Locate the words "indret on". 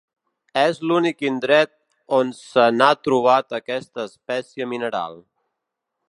1.27-2.31